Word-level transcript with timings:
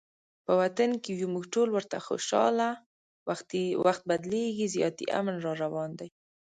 په 0.45 0.51
وطن 0.61 0.89
کې 1.03 1.11
یو 1.21 1.27
موږ 1.33 1.45
ټول 1.53 1.67
ورته 1.73 1.95
خوشحاله، 2.07 2.69
وخت 3.85 4.03
بدلیږي 4.11 4.65
زیاتي 4.75 5.05
امن 5.19 5.35
راروان 5.45 5.91
دي 5.99 6.07